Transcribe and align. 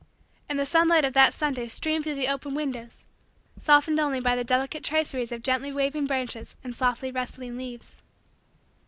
And 0.49 0.59
the 0.59 0.65
sunlight 0.65 1.05
of 1.05 1.13
that 1.13 1.31
Sunday 1.31 1.67
streamed 1.67 2.03
through 2.05 2.15
the 2.15 2.27
open 2.27 2.55
windows, 2.55 3.05
softened 3.59 3.99
only 3.99 4.19
by 4.19 4.35
the 4.35 4.43
delicate 4.43 4.83
traceries 4.83 5.31
of 5.31 5.43
gently 5.43 5.71
waving 5.71 6.07
branches 6.07 6.55
and 6.63 6.73
softly 6.73 7.11
rustling 7.11 7.55
leaves. 7.55 8.01